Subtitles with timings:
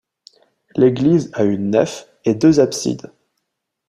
[0.77, 3.13] L'église a une nef et deux absides.